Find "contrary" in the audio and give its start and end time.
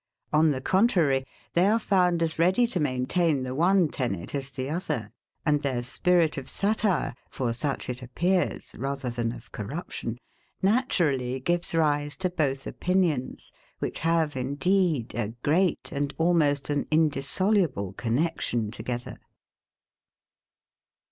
0.61-1.27